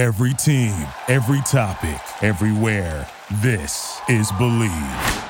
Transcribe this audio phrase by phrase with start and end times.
[0.00, 3.06] Every team, every topic, everywhere.
[3.42, 5.26] This is Bleav.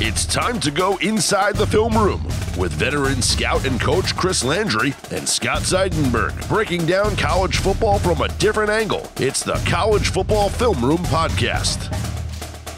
[0.00, 2.24] It's time to go inside the film room
[2.56, 8.22] with veteran scout and coach Chris Landry and Scott Seidenberg breaking down college football from
[8.22, 9.06] a different angle.
[9.16, 11.94] It's the College Football Film Room Podcast.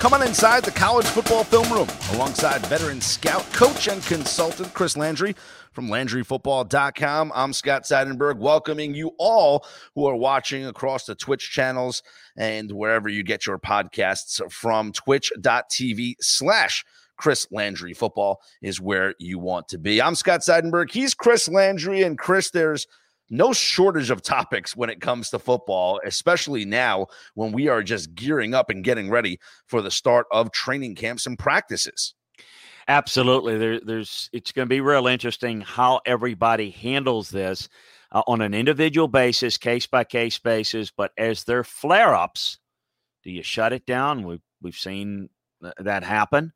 [0.01, 5.37] Coming inside the college football film room alongside veteran scout, coach, and consultant Chris Landry
[5.81, 7.33] from LandryFootball.com.
[7.35, 12.03] I'm Scott Seidenberg, welcoming you all who are watching across the Twitch channels
[12.37, 16.85] and wherever you get your podcasts from twitch.tv slash
[17.17, 20.03] Chris Landry football is where you want to be.
[20.03, 20.91] I'm Scott Seidenberg.
[20.91, 22.03] He's Chris Landry.
[22.03, 22.87] And Chris, there's
[23.31, 28.15] no shortage of topics when it comes to football, especially now when we are just
[28.15, 32.13] gearing up and getting ready for the start of training camps and practices.
[32.91, 33.57] Absolutely.
[33.57, 37.69] There, there's it's going to be real interesting how everybody handles this
[38.11, 40.91] uh, on an individual basis, case by case basis.
[40.91, 42.59] But as there flare ups,
[43.23, 44.25] do you shut it down?
[44.25, 45.29] We've we've seen
[45.79, 46.53] that happen.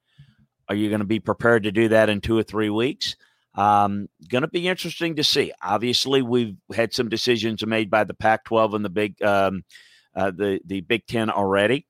[0.69, 3.15] Are you going to be prepared to do that in two or three weeks?
[3.55, 5.53] Um, going to be interesting to see.
[5.63, 9.63] Obviously, we've had some decisions made by the Pac-12 and the Big um,
[10.17, 11.87] uh, the the Big Ten already.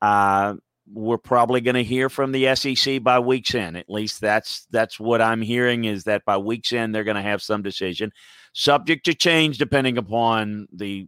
[0.00, 0.54] Uh,
[0.92, 3.76] we're probably going to hear from the SEC by week's end.
[3.76, 7.22] At least that's that's what I'm hearing is that by week's end they're going to
[7.22, 8.12] have some decision,
[8.52, 11.06] subject to change depending upon the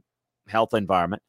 [0.48, 1.22] health environment.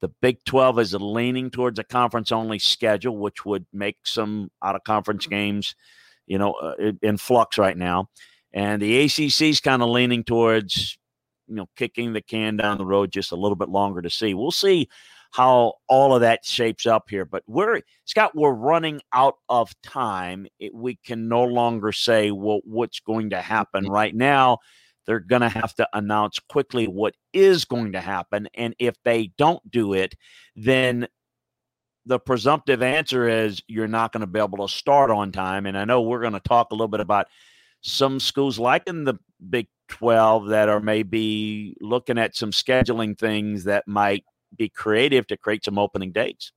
[0.00, 4.74] The Big 12 is leaning towards a conference only schedule, which would make some out
[4.74, 5.74] of conference games
[6.26, 8.08] you know, uh, in flux right now.
[8.52, 10.96] And the ACC is kind of leaning towards,
[11.48, 14.34] you know, kicking the can down the road just a little bit longer to see.
[14.34, 14.88] We'll see
[15.34, 17.24] how all of that shapes up here.
[17.24, 20.46] But we're Scott, we're running out of time.
[20.60, 23.92] It, we can no longer say well what's going to happen mm-hmm.
[23.92, 24.58] right now.
[25.06, 29.32] They're going to have to announce quickly what is going to happen, and if they
[29.36, 30.14] don't do it,
[30.54, 31.08] then
[32.06, 35.66] the presumptive answer is you're not going to be able to start on time.
[35.66, 37.26] And I know we're going to talk a little bit about
[37.80, 39.14] some schools like in the
[39.50, 44.24] Big 12 that are maybe looking at some scheduling things that might
[44.56, 46.52] be creative to create some opening dates.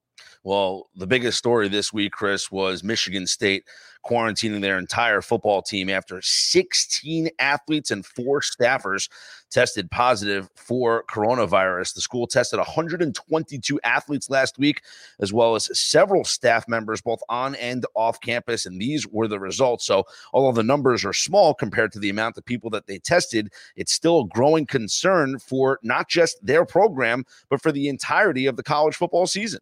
[0.47, 3.65] Well, the biggest story this week, Chris, was Michigan State
[4.05, 9.09] quarantining their entire football team after 16 athletes and four staffers
[9.51, 11.95] tested positive for coronavirus.
[11.95, 14.83] The school tested 122 athletes last week,
[15.19, 18.65] as well as several staff members, both on and off campus.
[18.65, 19.85] And these were the results.
[19.85, 23.51] So, although the numbers are small compared to the amount of people that they tested,
[23.75, 28.55] it's still a growing concern for not just their program, but for the entirety of
[28.55, 29.59] the college football season.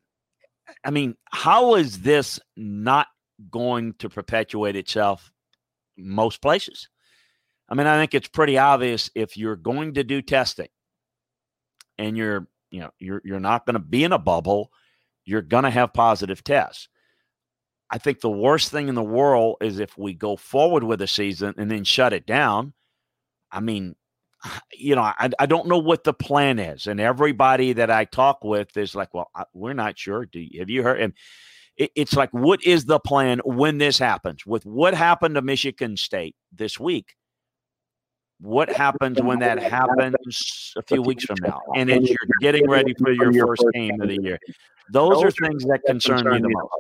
[0.83, 3.07] I mean, how is this not
[3.51, 5.31] going to perpetuate itself
[5.97, 6.89] most places?
[7.69, 10.67] I mean, I think it's pretty obvious if you're going to do testing
[11.97, 14.71] and you're, you know, you're you're not going to be in a bubble,
[15.23, 16.87] you're going to have positive tests.
[17.89, 21.07] I think the worst thing in the world is if we go forward with a
[21.07, 22.73] season and then shut it down.
[23.51, 23.95] I mean,
[24.73, 26.87] you know, I, I don't know what the plan is.
[26.87, 30.25] And everybody that I talk with is like, well, I, we're not sure.
[30.25, 30.99] Do you, have you heard?
[30.99, 31.13] And
[31.77, 34.45] it, it's like, what is the plan when this happens?
[34.45, 37.15] With what happened to Michigan State this week?
[38.41, 41.61] What happens when that happens a few weeks from now?
[41.75, 44.37] And as you're getting ready for your first game of the year,
[44.91, 46.73] those are things that concern me the most.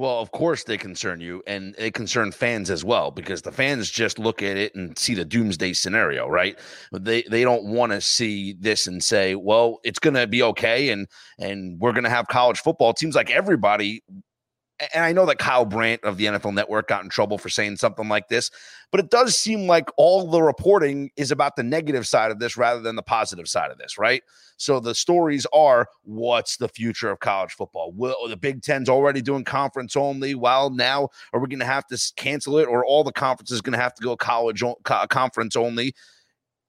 [0.00, 3.90] Well, of course they concern you, and they concern fans as well because the fans
[3.90, 6.58] just look at it and see the doomsday scenario, right?
[6.90, 10.88] They they don't want to see this and say, "Well, it's going to be okay,"
[10.88, 11.06] and
[11.38, 12.88] and we're going to have college football.
[12.92, 14.02] It seems like everybody
[14.94, 17.76] and I know that Kyle Brandt of the NFL Network got in trouble for saying
[17.76, 18.50] something like this,
[18.90, 22.56] but it does seem like all the reporting is about the negative side of this
[22.56, 24.22] rather than the positive side of this, right?
[24.56, 27.92] So the stories are what's the future of college football?
[27.92, 30.34] Will the Big Ten's already doing conference only?
[30.34, 33.72] Well, now are we going to have to cancel it, or all the conferences going
[33.72, 34.62] to have to go college
[35.08, 35.94] conference only?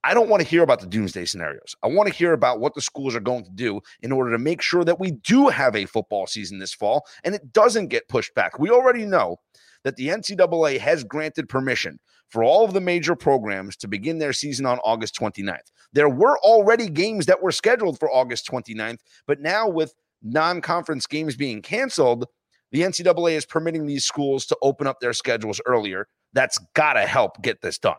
[0.04, 1.76] I don't want to hear about the doomsday scenarios.
[1.84, 4.40] I want to hear about what the schools are going to do in order to
[4.40, 8.10] make sure that we do have a football season this fall and it doesn't get
[8.10, 8.58] pushed back.
[8.58, 9.38] We already know
[9.84, 12.00] that the NCAA has granted permission
[12.30, 15.72] for all of the major programs to begin their season on August 29th.
[15.94, 19.94] There were already games that were scheduled for August 29th, but now with
[20.24, 22.26] non conference games being canceled,
[22.72, 26.08] the NCAA is permitting these schools to open up their schedules earlier.
[26.34, 27.98] That's got to help get this done.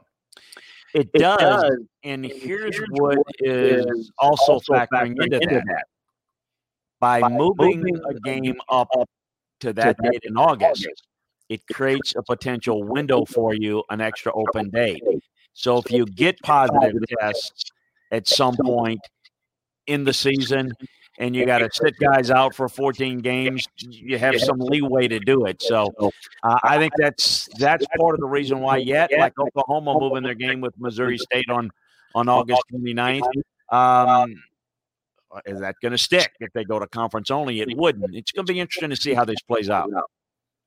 [0.94, 1.38] It, it does.
[1.38, 1.78] does.
[2.04, 5.64] And, here's, here's what is also factoring, into, into that.
[5.66, 5.84] that.
[7.00, 8.88] By, By moving, moving a game up
[9.60, 11.02] to that to date in August, August,
[11.48, 15.02] it creates a potential window for you, an extra open date.
[15.54, 17.64] So if you get positive tests
[18.10, 19.00] at some point
[19.86, 20.72] in the season
[21.18, 25.20] and you got to sit guys out for 14 games, you have some leeway to
[25.20, 25.60] do it.
[25.62, 25.92] So
[26.42, 30.34] uh, I think that's that's part of the reason why yet, like Oklahoma moving their
[30.34, 31.70] game with Missouri State on
[32.14, 33.22] on August 29th.
[33.70, 34.34] Um,
[35.46, 37.60] is that going to stick if they go to conference only?
[37.60, 38.14] It wouldn't.
[38.14, 39.88] It's going to be interesting to see how this plays out.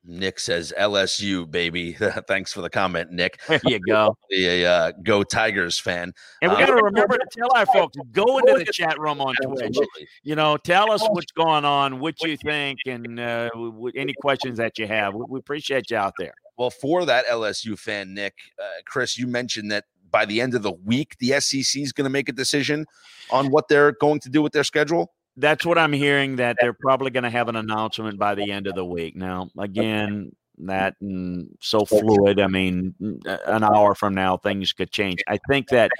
[0.07, 1.94] Nick says LSU, baby.
[2.28, 3.40] Thanks for the comment, Nick.
[3.48, 4.16] There you go.
[4.34, 6.13] A uh, Go Tigers fan.
[6.42, 9.22] And we got to um, remember to tell our folks go into the chat room
[9.22, 9.78] on Twitch.
[10.24, 13.50] You know, tell us what's going on, what you think, and uh,
[13.96, 15.13] any questions that you have.
[15.16, 16.34] We, appreciate you out there.
[16.58, 20.63] Well, for that LSU fan, Nick, uh, Chris, you mentioned that by the end of
[20.63, 22.86] the week, the SEC is going to make a decision
[23.31, 26.38] on what they're going to do with their schedule that's what I'm hearing.
[26.38, 29.16] That they're probably going to have an announcement by the end of the week.
[29.16, 30.68] Now, again, mm.
[30.68, 32.40] that and so fluid.
[32.40, 32.96] I mean,
[33.26, 35.20] uh, an hour from now, things could change.
[35.28, 35.92] I think that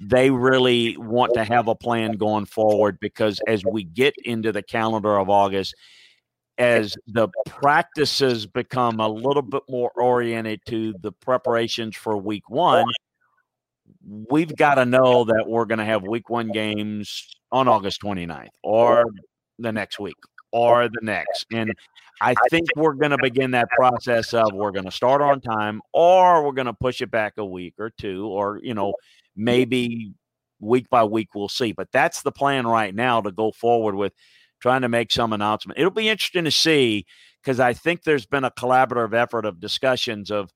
[0.00, 4.62] they really want to have a plan going forward because as we get into the
[4.62, 5.74] calendar of August,
[6.58, 12.86] as the practices become a little bit more oriented to the preparations for week one,
[14.06, 18.48] we've got to know that we're going to have week one games on August 29th
[18.62, 19.04] or
[19.58, 20.16] the next week
[20.50, 21.46] or the next.
[21.52, 21.72] And
[22.20, 25.80] I think we're going to begin that process of we're going to start on time
[25.92, 28.94] or we're going to push it back a week or two or, you know,
[29.36, 30.12] maybe
[30.60, 31.72] week by week we'll see.
[31.72, 34.12] But that's the plan right now to go forward with
[34.60, 35.78] trying to make some announcement.
[35.78, 37.06] It'll be interesting to see
[37.42, 40.52] because I think there's been a collaborative effort of discussions of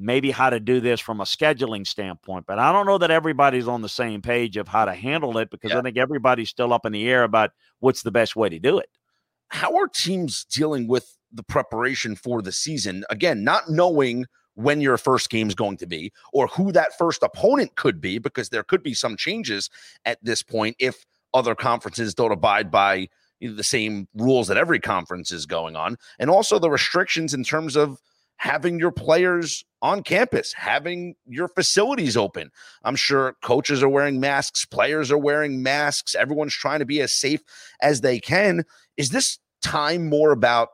[0.00, 2.46] maybe how to do this from a scheduling standpoint.
[2.46, 5.50] But I don't know that everybody's on the same page of how to handle it
[5.50, 5.78] because yeah.
[5.78, 7.50] I think everybody's still up in the air about
[7.80, 8.88] what's the best way to do it.
[9.48, 13.04] How are teams dealing with the preparation for the season?
[13.10, 17.22] Again, not knowing when your first game is going to be or who that first
[17.22, 19.70] opponent could be, because there could be some changes
[20.04, 21.04] at this point if
[21.34, 23.08] other conferences don't abide by
[23.40, 25.96] the same rules that every conference is going on.
[26.18, 28.00] And also the restrictions in terms of
[28.40, 32.50] having your players on campus, having your facilities open.
[32.84, 37.14] I'm sure coaches are wearing masks, players are wearing masks, everyone's trying to be as
[37.14, 37.42] safe
[37.82, 38.64] as they can.
[38.96, 40.70] Is this time more about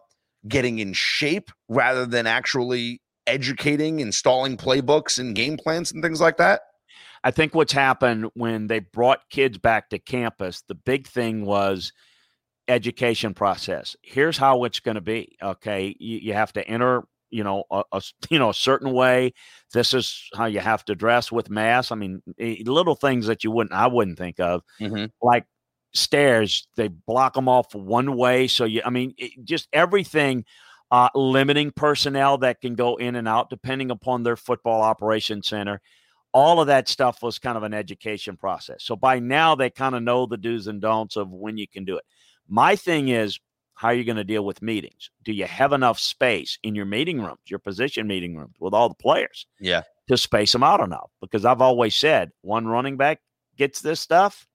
[0.46, 6.36] getting in shape rather than actually educating, installing playbooks and game plans and things like
[6.36, 6.60] that?
[7.24, 11.92] I think what's happened when they brought kids back to campus, the big thing was
[12.68, 13.96] education process.
[14.02, 15.36] Here's how it's going to be.
[15.42, 15.96] Okay.
[15.98, 17.02] You, you have to enter
[17.37, 19.33] you know a, a, you know a certain way.
[19.73, 21.93] This is how you have to dress with masks.
[21.93, 24.62] I mean little things that you wouldn't i wouldn't think of.
[24.81, 25.06] Mm-hmm.
[25.23, 25.44] like
[25.94, 30.44] stairs they block them off one way so you i mean it, just everything
[30.91, 35.81] uh, limiting personnel that can go in and out depending upon their football operation center.
[36.33, 38.85] All of that stuff was kind of an education process.
[38.85, 41.85] So by now they kind of know the do's and don'ts of when you can
[41.85, 42.05] do it.
[42.49, 43.41] My thing is
[43.76, 45.11] how are you going to deal with meetings?
[45.25, 48.88] Do you have enough space in your meeting rooms, your position meeting rooms with all
[48.88, 49.46] the players?
[49.61, 49.82] Yeah.
[50.08, 51.11] To space them out enough.
[51.20, 53.20] Because I've always said one running back
[53.56, 54.46] gets this stuff.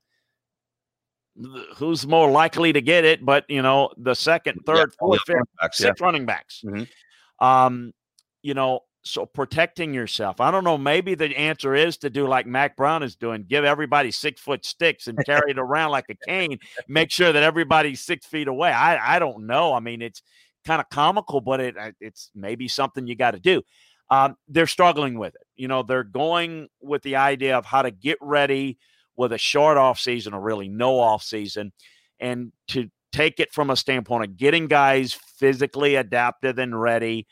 [1.78, 3.24] Who's more likely to get it?
[3.24, 6.06] But you know, the second, third, yeah, fourth, fifth, backs, six yeah.
[6.06, 6.62] running backs.
[6.66, 7.46] Mm-hmm.
[7.46, 7.94] Um,
[8.42, 10.40] you know, so protecting yourself.
[10.40, 10.78] I don't know.
[10.78, 14.66] Maybe the answer is to do like Mack Brown is doing: give everybody six foot
[14.66, 16.60] sticks and carry it around like a cane.
[16.88, 18.70] Make sure that everybody's six feet away.
[18.70, 19.74] I I don't know.
[19.74, 20.22] I mean, it's
[20.66, 23.64] kind of comical, but it it's maybe something you got to do.
[24.10, 25.48] Um, they're struggling with it.
[25.56, 28.78] You know, they're going with the idea of how to get ready
[29.16, 31.72] with a short off season or really no off season,
[32.20, 37.28] and to take it from a standpoint of getting guys physically adapted and ready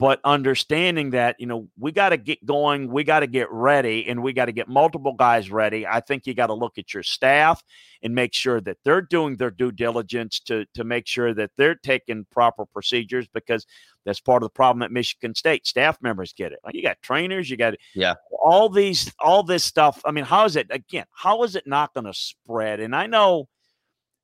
[0.00, 4.08] but understanding that you know we got to get going we got to get ready
[4.08, 6.92] and we got to get multiple guys ready i think you got to look at
[6.94, 7.62] your staff
[8.02, 11.74] and make sure that they're doing their due diligence to to make sure that they're
[11.74, 13.66] taking proper procedures because
[14.06, 15.66] that's part of the problem at michigan state.
[15.66, 16.58] Staff members get it.
[16.72, 18.14] You got trainers you got yeah.
[18.42, 20.00] all these all this stuff.
[20.06, 22.80] I mean how is it again how is it not going to spread?
[22.80, 23.48] And i know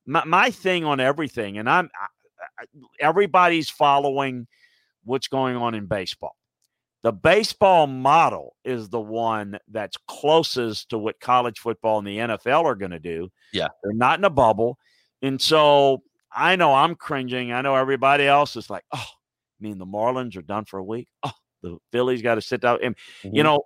[0.07, 1.91] my, my thing on everything and i'm
[2.59, 2.65] I,
[3.01, 4.47] everybody's following
[5.07, 6.37] what's going on in baseball.
[7.03, 12.65] The baseball model is the one that's closest to what college football and the NFL
[12.65, 13.31] are going to do.
[13.53, 13.69] Yeah.
[13.83, 14.77] They're not in a bubble.
[15.23, 17.53] And so I know I'm cringing.
[17.53, 20.85] I know everybody else is like, oh, I mean, the Marlins are done for a
[20.85, 21.09] week.
[21.23, 21.31] Oh,
[21.63, 22.79] the Phillies got to sit down.
[22.83, 23.37] And, mm-hmm.
[23.37, 23.63] you know,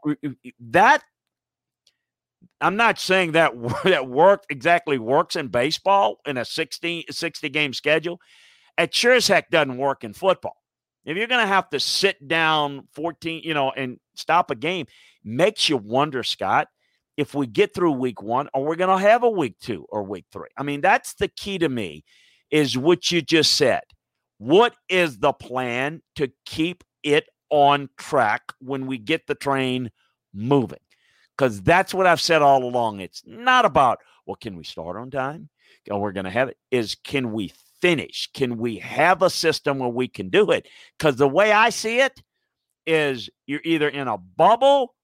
[0.70, 1.02] that
[2.60, 3.52] I'm not saying that
[3.84, 8.20] that work exactly works in baseball in a 60, 60 game schedule.
[8.78, 10.56] It sure as heck doesn't work in football.
[11.04, 14.86] If you're going to have to sit down 14, you know, and stop a game,
[15.24, 16.68] makes you wonder, Scott,
[17.16, 20.02] if we get through week one, or we're going to have a week two or
[20.02, 20.48] week three.
[20.56, 22.04] I mean, that's the key to me,
[22.50, 23.82] is what you just said.
[24.38, 29.90] What is the plan to keep it on track when we get the train
[30.32, 30.78] moving?
[31.36, 33.00] Because that's what I've said all along.
[33.00, 35.48] It's not about, well, can we start on time?
[35.90, 36.56] Oh, we're going to have it.
[36.70, 38.28] Is can we finish?
[38.34, 40.68] Can we have a system where we can do it?
[40.98, 42.22] Because the way I see it
[42.86, 44.94] is you're either in a bubble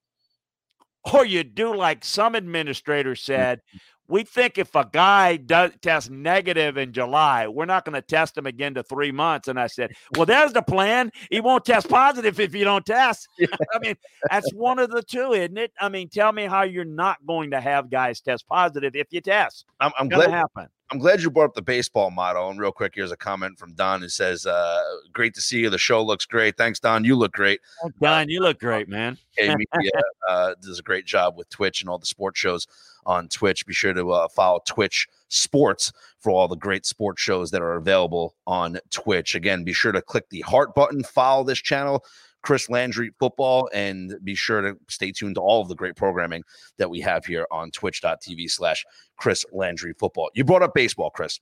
[1.13, 3.19] or you do like some administrator mm.
[3.19, 3.61] said
[4.07, 8.37] we think if a guy does test negative in July, we're not going to test
[8.37, 9.47] him again to three months.
[9.47, 11.11] And I said, well, there's the plan.
[11.29, 13.27] He won't test positive if you don't test.
[13.41, 13.95] I mean,
[14.29, 15.71] that's one of the two, isn't it?
[15.79, 19.21] I mean, tell me how you're not going to have guys test positive if you
[19.21, 19.65] test.
[19.79, 20.67] I'm, I'm glad happen.
[20.89, 22.49] I'm glad you brought up the baseball model.
[22.49, 25.69] And real quick, here's a comment from Don who says, uh, "Great to see you.
[25.69, 26.55] The show looks great.
[26.55, 27.03] Thanks, Don.
[27.03, 27.59] You look great.
[27.83, 29.17] Oh, Don, you look great, man.
[29.37, 29.91] Media
[30.29, 32.67] uh, does a great job with Twitch and all the sports shows
[33.05, 33.65] on Twitch.
[33.65, 37.75] Be sure to uh, follow Twitch Sports for all the great sports shows that are
[37.75, 39.35] available on Twitch.
[39.35, 42.03] Again, be sure to click the heart button, follow this channel.
[42.41, 46.43] Chris Landry football, and be sure to stay tuned to all of the great programming
[46.77, 48.85] that we have here on twitch.tv slash
[49.17, 50.29] Chris Landry football.
[50.33, 51.39] You brought up baseball, Chris.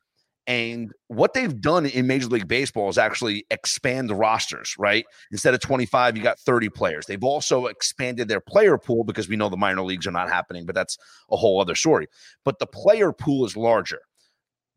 [0.47, 5.03] And what they've done in Major League Baseball is actually expand the rosters, right?
[5.31, 7.07] Instead of 25, you got 30 players.
[7.07, 10.67] They've also expanded their player pool because we know the minor leagues are not happening,
[10.67, 10.99] but that's
[11.31, 12.07] a whole other story.
[12.43, 14.01] But the player pool is larger.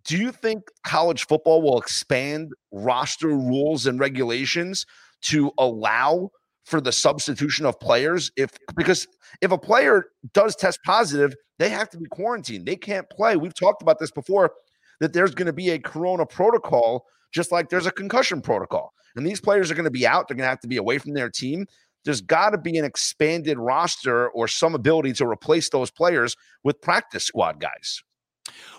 [0.05, 4.87] Do you think college football will expand roster rules and regulations
[5.23, 6.31] to allow
[6.65, 9.07] for the substitution of players if because
[9.41, 12.67] if a player does test positive they have to be quarantined.
[12.67, 13.37] They can't play.
[13.37, 14.53] We've talked about this before
[15.01, 18.93] that there's going to be a corona protocol just like there's a concussion protocol.
[19.17, 20.29] And these players are going to be out.
[20.29, 21.67] They're going to have to be away from their team.
[22.05, 26.81] There's got to be an expanded roster or some ability to replace those players with
[26.81, 28.03] practice squad guys.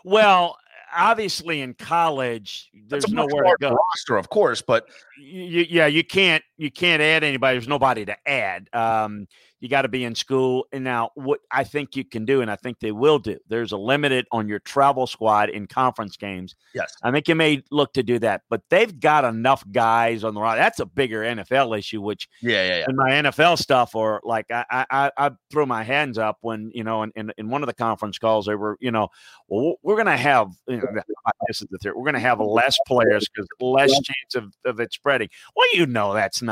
[0.04, 0.58] Well
[0.96, 3.70] obviously in college there's nowhere to go.
[3.72, 8.16] roster of course but you, yeah you can't you can't add anybody there's nobody to
[8.28, 9.28] add um,
[9.60, 10.68] you got to be in school.
[10.72, 13.72] And now, what I think you can do, and I think they will do, there's
[13.72, 16.56] a limit on your travel squad in conference games.
[16.74, 16.96] Yes.
[17.04, 20.42] I think you may look to do that, but they've got enough guys on the
[20.42, 20.60] roster.
[20.60, 22.86] That's a bigger NFL issue, which, yeah, yeah, yeah.
[22.88, 26.84] in my NFL stuff, or like I, I, I threw my hands up when, you
[26.84, 29.10] know, in, in, in one of the conference calls, they were, you know,
[29.48, 30.88] well, we're going to have, you know,
[31.48, 34.80] this is the theory, we're going to have less players because less chance of, of
[34.80, 35.30] it spreading.
[35.56, 36.49] Well, you know, that's not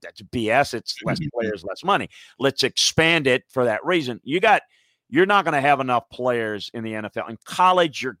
[0.00, 0.74] that's BS.
[0.74, 1.28] It's less mm-hmm.
[1.38, 2.08] players, less money.
[2.38, 4.20] Let's expand it for that reason.
[4.24, 4.62] You got
[5.08, 7.30] you're not going to have enough players in the NFL.
[7.30, 8.18] In college, you're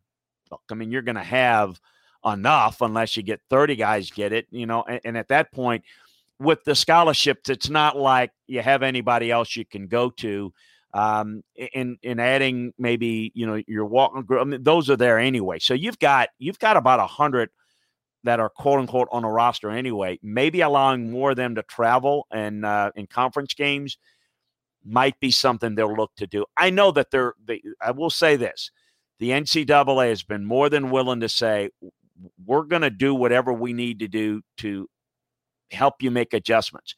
[0.50, 1.80] look, I mean, you're going to have
[2.24, 5.84] enough unless you get 30 guys get it, you know, and, and at that point
[6.38, 10.52] with the scholarships, it's not like you have anybody else you can go to.
[10.94, 11.42] Um,
[11.74, 15.58] in in adding maybe you know your walking I mean, those are there anyway.
[15.58, 17.50] So you've got you've got about a hundred
[18.26, 20.18] that are quote unquote on a roster anyway.
[20.22, 23.98] Maybe allowing more of them to travel and uh, in conference games
[24.84, 26.44] might be something they'll look to do.
[26.56, 27.34] I know that they're.
[27.44, 28.70] They, I will say this:
[29.18, 31.70] the NCAA has been more than willing to say
[32.44, 34.88] we're going to do whatever we need to do to
[35.70, 36.94] help you make adjustments.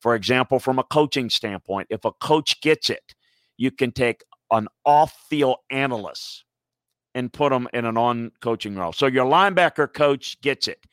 [0.00, 3.14] For example, from a coaching standpoint, if a coach gets it,
[3.56, 6.44] you can take an off-field analyst
[7.14, 8.92] and put them in an on coaching role.
[8.92, 10.84] So your linebacker coach gets it.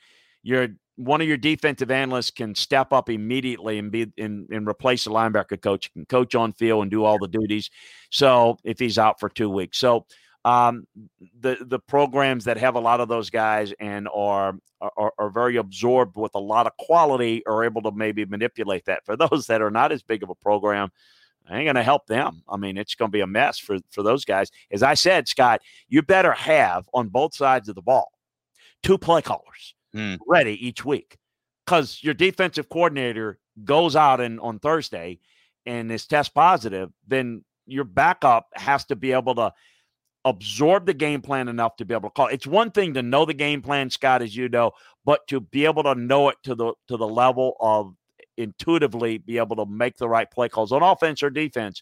[0.43, 5.03] Your one of your defensive analysts can step up immediately and be and, and replace
[5.03, 7.69] the linebacker coach, can coach on field and do all the duties.
[8.09, 9.77] So if he's out for two weeks.
[9.77, 10.05] So
[10.43, 10.87] um,
[11.39, 15.57] the the programs that have a lot of those guys and are, are are very
[15.57, 19.05] absorbed with a lot of quality are able to maybe manipulate that.
[19.05, 20.89] For those that are not as big of a program,
[21.55, 22.43] ain't going to help them.
[22.49, 24.51] I mean, it's going to be a mess for, for those guys.
[24.71, 28.11] As I said, Scott, you better have on both sides of the ball
[28.83, 30.17] two play callers mm.
[30.27, 31.17] ready each week
[31.65, 35.19] because your defensive coordinator goes out and on Thursday
[35.65, 39.51] and is test positive, then your backup has to be able to
[40.25, 42.27] absorb the game plan enough to be able to call.
[42.27, 44.71] It's one thing to know the game plan, Scott, as you know,
[45.05, 47.93] but to be able to know it to the to the level of
[48.37, 51.81] intuitively be able to make the right play calls on offense or defense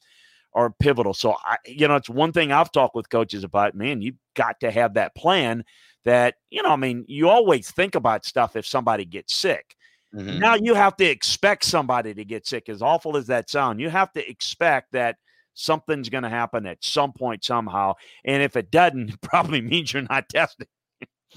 [0.54, 1.14] are pivotal.
[1.14, 3.76] So I, you know, it's one thing I've talked with coaches about.
[3.76, 5.64] Man, you've got to have that plan.
[6.06, 9.76] That you know, I mean, you always think about stuff if somebody gets sick.
[10.16, 10.40] Mm-hmm.
[10.40, 12.70] Now you have to expect somebody to get sick.
[12.70, 15.18] As awful as that sound, you have to expect that
[15.56, 17.94] something's going to happen at some point somehow.
[18.24, 20.68] And if it doesn't, it probably means you're not testing.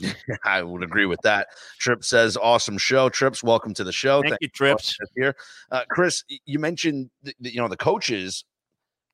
[0.45, 1.49] I would agree with that.
[1.79, 3.43] Trip says, "Awesome show, Trips.
[3.43, 4.21] Welcome to the show.
[4.23, 4.97] Thank, Thank you, Trips.
[5.17, 5.35] Here,
[5.71, 6.25] uh, Chris.
[6.47, 8.45] You mentioned the, the, you know the coaches.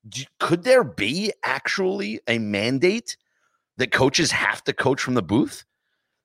[0.07, 3.17] Do, could there be actually a mandate
[3.77, 5.65] that coaches have to coach from the booth?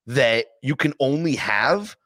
[0.07, 1.97] That you can only have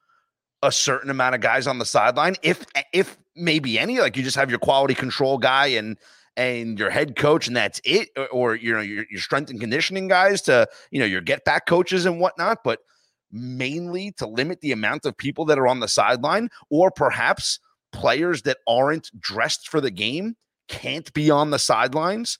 [0.62, 3.98] a certain amount of guys on the sideline, if if maybe any.
[3.98, 5.98] Like you just have your quality control guy and
[6.36, 10.08] and your head coach, and that's it, or, you know your, your strength and conditioning
[10.08, 12.80] guys to you know your get back coaches and whatnot, but
[13.30, 17.58] mainly to limit the amount of people that are on the sideline, or perhaps
[17.92, 20.36] players that aren't dressed for the game
[20.68, 22.38] can't be on the sidelines.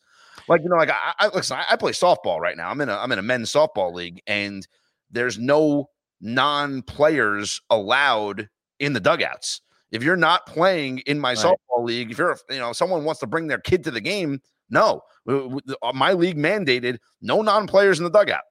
[0.49, 2.71] Like you know, like I, I listen, I, I play softball right now.
[2.71, 4.67] I'm in a I'm in a men's softball league, and
[5.11, 8.49] there's no non-players allowed
[8.81, 9.61] in the dugouts
[9.93, 11.39] if you're not playing in my right.
[11.39, 14.41] softball league, if you're, you know, someone wants to bring their kid to the game,
[14.71, 18.43] no, uh, my league mandated no non players in the dugout.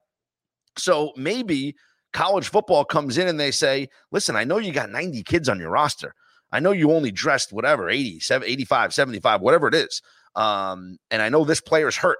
[0.76, 1.74] So maybe
[2.12, 5.58] college football comes in and they say, listen, I know you got 90 kids on
[5.58, 6.14] your roster.
[6.52, 10.00] I know you only dressed whatever, 80, 85, 75, whatever it is.
[10.36, 12.18] Um, and I know this player's hurt.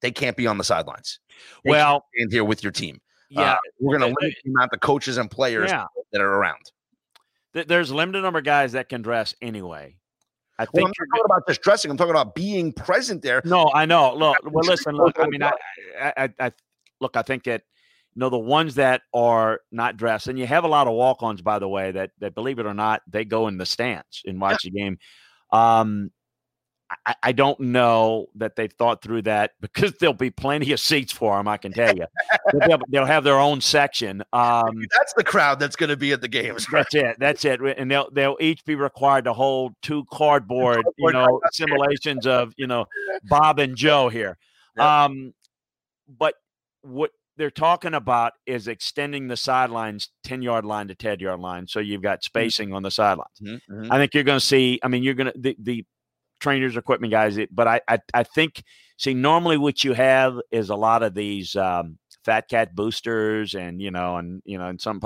[0.00, 1.20] They can't be on the sidelines.
[1.64, 3.00] They well, in here with your team.
[3.30, 3.52] Yeah.
[3.52, 5.84] Uh, we're going to limit the amount of coaches and players yeah.
[6.12, 6.70] that are around
[7.54, 9.96] there's a limited number of guys that can dress anyway.
[10.58, 11.90] I think well, I'm not talking about just dressing.
[11.90, 13.42] I'm talking about being present there.
[13.44, 14.14] No, I know.
[14.14, 14.94] Look, well, listen.
[14.94, 15.52] Look, I mean, I,
[15.98, 16.52] I, I,
[17.00, 17.16] look.
[17.16, 17.62] I think that
[18.14, 21.42] you know the ones that are not dressed, and you have a lot of walk-ons,
[21.42, 24.40] by the way, that that believe it or not, they go in the stands and
[24.40, 24.70] watch yeah.
[24.70, 24.98] the game.
[25.50, 26.10] Um,
[27.06, 31.12] I, I, don't know that they've thought through that because there'll be plenty of seats
[31.12, 31.48] for them.
[31.48, 32.06] I can tell you,
[32.66, 34.22] they'll, they'll, have their own section.
[34.32, 36.70] Um, that's the crowd that's going to be at the games.
[36.70, 36.84] Right?
[36.90, 37.16] That's it.
[37.18, 37.60] That's it.
[37.78, 42.66] And they'll they'll each be required to hold two cardboard, you know, simulations of you
[42.66, 42.86] know
[43.24, 44.36] Bob and Joe here.
[44.78, 45.32] Um,
[46.08, 46.34] but
[46.82, 51.66] what they're talking about is extending the sidelines 10 yard line to 10 yard line
[51.66, 52.26] so you've got mm-hmm.
[52.26, 52.76] spacing mm-hmm.
[52.76, 53.90] on the sidelines mm-hmm.
[53.90, 55.84] i think you're going to see i mean you're going to the, the
[56.40, 57.38] trainers, equipment guys.
[57.50, 58.62] But I, I, I think,
[58.96, 63.80] see, normally what you have is a lot of these um, fat cat boosters, and
[63.80, 65.00] you know, and you know, in some.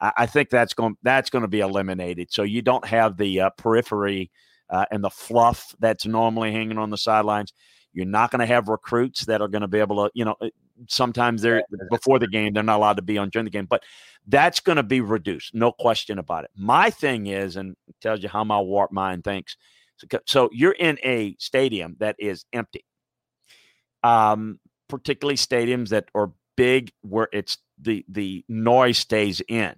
[0.00, 2.32] I, I think that's going that's going to be eliminated.
[2.32, 4.30] So you don't have the uh, periphery
[4.70, 7.52] uh, and the fluff that's normally hanging on the sidelines.
[7.92, 10.36] You're not going to have recruits that are going to be able to, you know,
[10.88, 13.82] sometimes they're before the game, they're not allowed to be on during the game, but
[14.26, 15.54] that's going to be reduced.
[15.54, 16.50] No question about it.
[16.54, 19.56] My thing is, and tells you how my warped mind thinks,
[20.26, 22.84] so you're in a stadium that is empty.
[24.02, 29.74] Um, particularly stadiums that are big where it's the the noise stays in.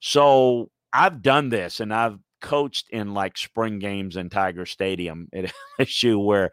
[0.00, 5.52] So I've done this and I've coached in like spring games in Tiger Stadium at
[5.80, 6.50] LSU where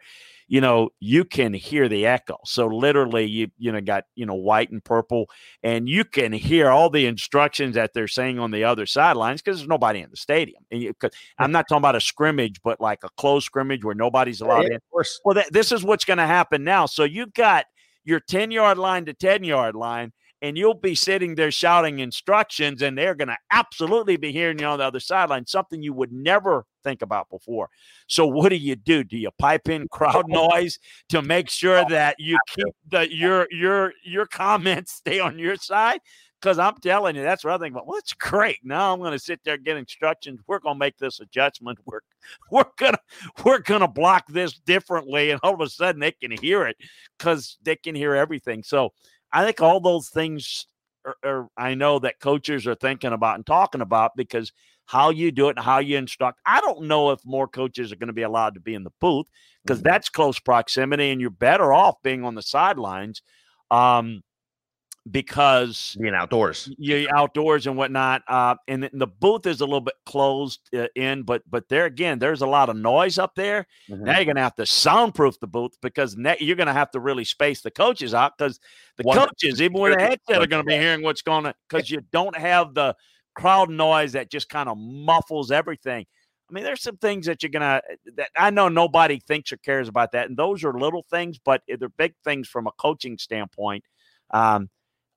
[0.48, 2.38] you know, you can hear the echo.
[2.44, 5.26] So literally, you you know got you know white and purple,
[5.62, 9.58] and you can hear all the instructions that they're saying on the other sidelines because
[9.58, 10.64] there's nobody in the stadium.
[10.70, 10.94] You,
[11.38, 14.68] I'm not talking about a scrimmage, but like a closed scrimmage where nobody's oh, allowed
[14.68, 15.04] yeah, in.
[15.24, 16.86] Well, that, this is what's going to happen now.
[16.86, 17.66] So you've got
[18.04, 22.82] your 10 yard line to 10 yard line and you'll be sitting there shouting instructions,
[22.82, 26.12] and they're going to absolutely be hearing you on the other sideline, something you would
[26.12, 27.68] never think about before.
[28.06, 29.04] So, what do you do?
[29.04, 33.46] Do you pipe in crowd noise to make sure oh, that you keep the your
[33.50, 36.00] your your comments stay on your side?
[36.40, 37.88] Because I'm telling you, that's what I think about.
[37.88, 38.58] Well, it's great.
[38.62, 40.38] Now I'm going to sit there get instructions.
[40.46, 41.80] We're going to make this adjustment.
[41.84, 41.98] We're
[42.50, 42.98] we're gonna
[43.44, 46.76] we're gonna block this differently, and all of a sudden they can hear it
[47.18, 48.62] because they can hear everything.
[48.62, 48.92] So
[49.32, 50.66] I think all those things
[51.04, 54.52] are, are, I know that coaches are thinking about and talking about because
[54.86, 56.40] how you do it and how you instruct.
[56.46, 58.92] I don't know if more coaches are going to be allowed to be in the
[59.00, 59.26] booth
[59.64, 59.88] because mm-hmm.
[59.88, 63.22] that's close proximity and you're better off being on the sidelines.
[63.70, 64.22] Um,
[65.10, 68.22] because being outdoors, you outdoors and whatnot.
[68.28, 72.18] Uh, and the booth is a little bit closed uh, in, but but there again,
[72.18, 73.66] there's a lot of noise up there.
[73.90, 74.04] Mm-hmm.
[74.04, 77.62] Now you're gonna have to soundproof the booth because you're gonna have to really space
[77.62, 78.60] the coaches out because
[78.96, 81.90] the One, coaches, even with a headset, are gonna be hearing what's going on because
[81.90, 82.94] you don't have the
[83.34, 86.04] crowd noise that just kind of muffles everything.
[86.50, 87.82] I mean, there's some things that you're gonna
[88.16, 91.62] that I know nobody thinks or cares about that, and those are little things, but
[91.68, 93.84] they're big things from a coaching standpoint.
[94.30, 94.68] Um,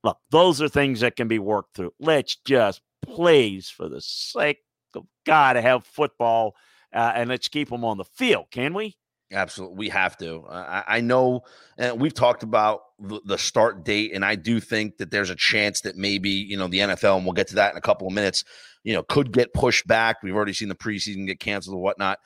[0.03, 1.93] Look, those are things that can be worked through.
[1.99, 4.59] Let's just please, for the sake
[4.95, 6.55] of God, have football
[6.93, 8.95] uh, and let's keep them on the field, can we?
[9.31, 10.45] Absolutely, we have to.
[10.49, 11.43] I, I know,
[11.77, 15.35] and we've talked about the, the, start date, and I do think that there's a
[15.37, 18.07] chance that maybe you know the NFL, and we'll get to that in a couple
[18.07, 18.43] of minutes.
[18.83, 20.21] You know, could get pushed back.
[20.21, 22.19] We've already seen the preseason get canceled or whatnot.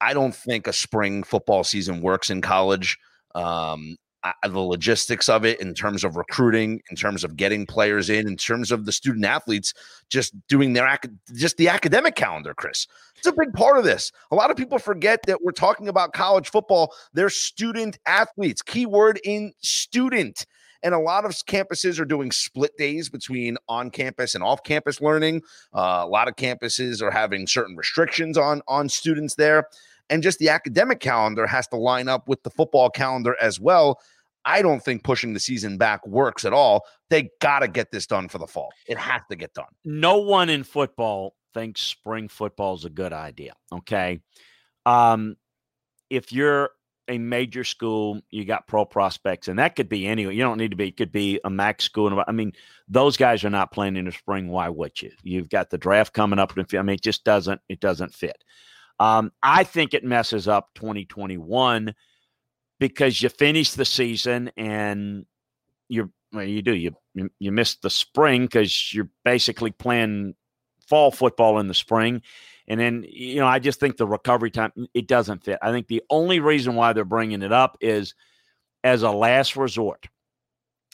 [0.00, 2.98] I don't think a spring football season works in college.
[3.36, 8.10] Um, uh, the logistics of it in terms of recruiting, in terms of getting players
[8.10, 9.72] in, in terms of the student athletes
[10.08, 10.98] just doing their
[11.34, 12.86] just the academic calendar, Chris.
[13.16, 14.12] It's a big part of this.
[14.30, 16.92] A lot of people forget that we're talking about college football.
[17.12, 18.62] They're student athletes.
[18.62, 20.46] Keyword in student.
[20.82, 25.02] And a lot of campuses are doing split days between on campus and off campus
[25.02, 25.42] learning.
[25.74, 29.66] Uh, a lot of campuses are having certain restrictions on, on students there
[30.10, 34.00] and just the academic calendar has to line up with the football calendar as well.
[34.44, 36.84] I don't think pushing the season back works at all.
[37.08, 38.70] They got to get this done for the fall.
[38.86, 39.66] It has to get done.
[39.84, 43.52] No one in football thinks spring football is a good idea.
[43.72, 44.20] Okay.
[44.86, 45.36] Um,
[46.08, 46.70] if you're
[47.08, 50.34] a major school, you got pro prospects, and that could be anyway.
[50.34, 52.22] You don't need to be, it could be a MAC school.
[52.26, 52.52] I mean,
[52.88, 54.48] those guys are not playing in the spring.
[54.48, 55.10] Why would you?
[55.22, 56.54] You've got the draft coming up.
[56.56, 58.42] I mean, it just doesn't, it doesn't fit.
[59.00, 61.94] Um, I think it messes up 2021
[62.78, 65.24] because you finish the season and
[65.88, 70.34] you're well, you do you you, miss the spring because you're basically playing
[70.86, 72.22] fall football in the spring,
[72.68, 75.58] and then you know I just think the recovery time it doesn't fit.
[75.62, 78.14] I think the only reason why they're bringing it up is
[78.84, 80.06] as a last resort.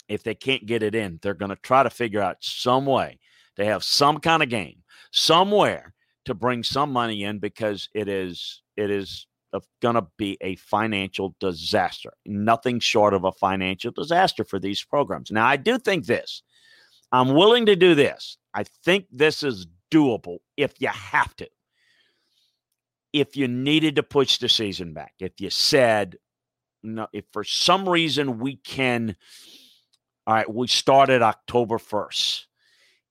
[0.08, 3.18] If they can't get it in, they're going to try to figure out some way
[3.56, 5.92] to have some kind of game somewhere
[6.26, 9.26] to bring some money in because it is it is
[9.80, 12.12] going to be a financial disaster.
[12.26, 15.30] Nothing short of a financial disaster for these programs.
[15.30, 16.42] Now, I do think this.
[17.12, 18.36] I'm willing to do this.
[18.52, 21.48] I think this is doable if you have to.
[23.12, 26.16] If you needed to push the season back, if you said,
[26.82, 29.16] no, if for some reason we can,
[30.26, 32.44] all right, we started October 1st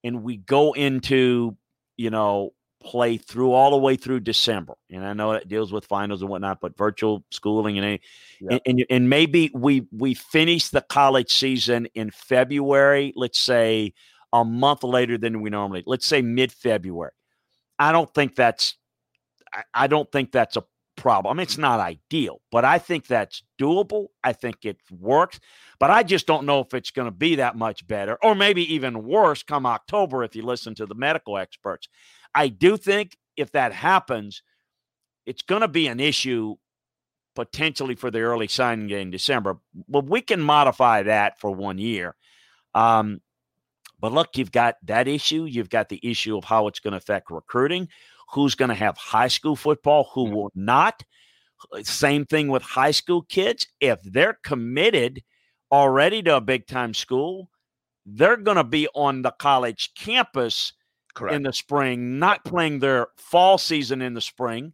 [0.04, 1.58] and we go into,
[1.98, 2.54] you know,
[2.86, 4.76] play through all the way through December.
[4.92, 8.00] And I know it deals with finals and whatnot, but virtual schooling and
[8.40, 8.52] yep.
[8.52, 13.94] and, and, and maybe we we finish the college season in February, let's say
[14.32, 15.84] a month later than we normally.
[15.86, 17.12] Let's say mid February.
[17.80, 18.76] I don't think that's
[19.52, 20.64] I, I don't think that's a
[20.96, 21.32] problem.
[21.32, 24.08] I mean, it's not ideal, but I think that's doable.
[24.24, 25.40] I think it works,
[25.80, 28.74] but I just don't know if it's going to be that much better or maybe
[28.74, 31.90] even worse come October if you listen to the medical experts.
[32.36, 34.44] I do think if that happens,
[35.26, 36.56] it's going to be an issue
[37.36, 39.58] potentially for the early signing day in December.
[39.88, 42.16] But we can modify that for one year.
[42.74, 43.22] Um,
[44.00, 45.46] but look, you've got that issue.
[45.46, 47.88] You've got the issue of how it's going to affect recruiting.
[48.34, 50.10] Who's going to have high school football?
[50.14, 51.04] Who will not?
[51.84, 53.68] Same thing with high school kids.
[53.80, 55.24] If they're committed
[55.72, 57.50] already to a big time school,
[58.06, 60.74] they're going to be on the college campus
[61.16, 61.36] Correct.
[61.36, 64.74] in the spring, not playing their fall season in the spring,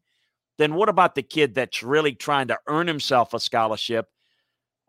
[0.58, 4.08] then what about the kid that's really trying to earn himself a scholarship?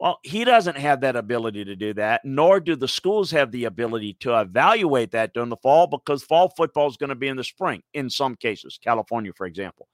[0.01, 3.67] Well, he doesn't have that ability to do that, nor do the schools have the
[3.67, 7.37] ability to evaluate that during the fall because fall football is going to be in
[7.37, 9.87] the spring in some cases, California, for example.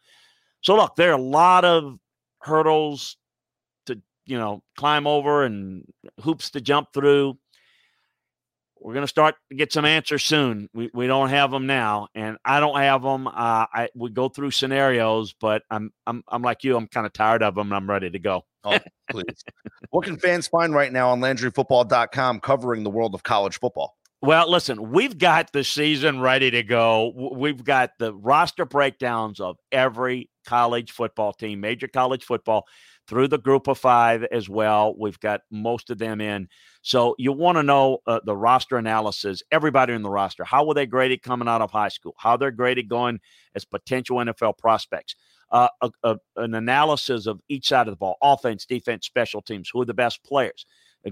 [0.62, 1.98] So, look, there are a lot of
[2.40, 3.18] hurdles
[3.86, 5.84] to, you know, climb over and
[6.22, 7.36] hoops to jump through
[8.80, 10.68] we're going to start to get some answers soon.
[10.74, 13.26] We, we don't have them now, and I don't have them.
[13.26, 16.76] Uh, I we go through scenarios, but I'm I'm I'm like you.
[16.76, 18.44] I'm kind of tired of them, and I'm ready to go.
[18.64, 18.78] oh,
[19.10, 19.44] please.
[19.90, 23.96] what can fans find right now on LandryFootball.com covering the world of college football?
[24.20, 27.12] Well, listen, we've got the season ready to go.
[27.36, 32.66] We've got the roster breakdowns of every college football team, major college football
[33.06, 34.94] through the group of five as well.
[34.98, 36.48] We've got most of them in.
[36.80, 40.44] So you want to know uh, the roster analysis, everybody in the roster.
[40.44, 42.14] How were they graded coming out of high school?
[42.16, 43.20] How they're graded going
[43.54, 45.16] as potential NFL prospects?
[45.50, 49.68] Uh, a, a, an analysis of each side of the ball offense, defense, special teams.
[49.70, 50.64] Who are the best players?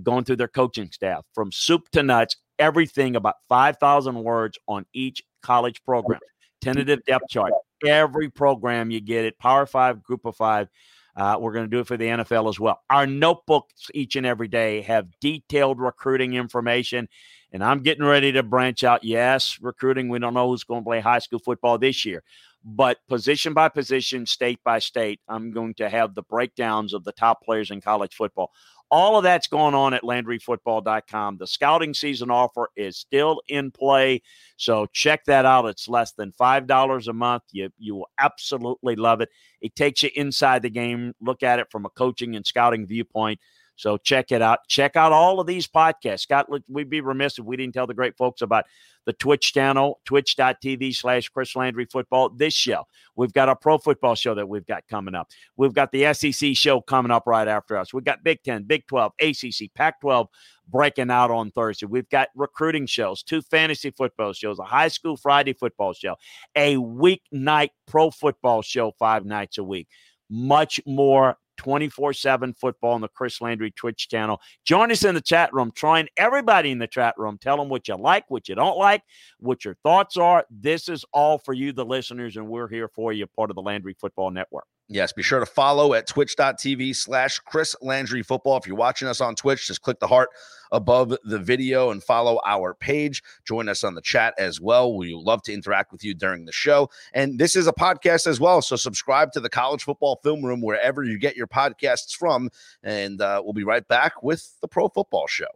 [0.03, 5.22] Going through their coaching staff from soup to nuts, everything about 5,000 words on each
[5.42, 6.20] college program.
[6.61, 7.53] Tentative depth chart.
[7.87, 10.69] Every program you get it, Power Five, Group of Five.
[11.16, 12.83] Uh, we're going to do it for the NFL as well.
[12.90, 17.09] Our notebooks each and every day have detailed recruiting information.
[17.53, 19.03] And I'm getting ready to branch out.
[19.03, 20.11] Yes, recruiting.
[20.11, 22.23] We don't know who's going to play high school football this year,
[22.64, 27.12] but position by position, state by state, I'm going to have the breakdowns of the
[27.12, 28.53] top players in college football.
[28.90, 31.38] All of that's going on at LandryFootball.com.
[31.38, 34.22] The scouting season offer is still in play.
[34.57, 35.66] So check that out.
[35.66, 37.42] It's less than $5 a month.
[37.51, 39.31] You, you will absolutely love it.
[39.61, 43.40] It takes you inside the game, look at it from a coaching and scouting viewpoint.
[43.77, 44.61] So check it out.
[44.69, 46.21] Check out all of these podcasts.
[46.21, 48.65] Scott, we'd be remiss if we didn't tell the great folks about
[49.05, 52.31] the Twitch channel, twitch.tv slash Chris Landry Football.
[52.31, 55.31] This show, we've got a pro football show that we've got coming up.
[55.57, 57.95] We've got the SEC show coming up right after us.
[57.95, 60.29] We've got Big 10, Big 12, ACC, Pac 12
[60.69, 61.87] breaking out on Thursday.
[61.87, 66.17] We've got recruiting shows, two fantasy football shows, a high school Friday football show,
[66.57, 69.87] a weeknight pro football show five nights a week.
[70.29, 74.40] Much more 24 7 football on the Chris Landry Twitch channel.
[74.64, 75.73] Join us in the chat room.
[75.75, 77.38] Join everybody in the chat room.
[77.38, 79.03] Tell them what you like, what you don't like,
[79.38, 80.45] what your thoughts are.
[80.51, 83.62] This is all for you, the listeners, and we're here for you, part of the
[83.62, 84.66] Landry Football Network.
[84.88, 88.57] Yes, be sure to follow at twitch.tv slash Chris Landry Football.
[88.59, 90.29] If you're watching us on Twitch, just click the heart
[90.70, 93.20] above the video and follow our page.
[93.44, 94.96] Join us on the chat as well.
[94.96, 96.88] We love to interact with you during the show.
[97.12, 98.62] And this is a podcast as well.
[98.62, 102.49] So subscribe to the College Football Film Room wherever you get your podcasts from.
[102.85, 105.46] And uh, we'll be right back with the Pro Football Show.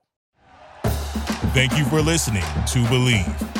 [1.52, 3.59] Thank you for listening to Bleav.